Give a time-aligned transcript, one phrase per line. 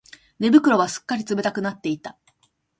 [0.39, 2.17] 寝袋はすっかり冷たくなっていた